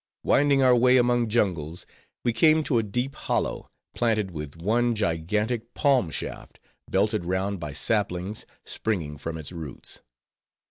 [0.23, 1.85] Winding our way among jungles,
[2.23, 7.73] we came to a deep hollow, planted with one gigantic palm shaft, belted round by
[7.73, 10.01] saplings, springing from its roots.